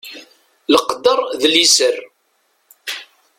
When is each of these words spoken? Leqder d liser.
Leqder 0.71 1.19
d 1.41 1.43
liser. 1.53 1.97